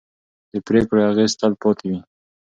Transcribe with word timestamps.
د 0.51 0.53
پرېکړو 0.67 0.99
اغېز 1.09 1.31
تل 1.39 1.53
پاتې 1.61 1.85
وي 1.91 1.99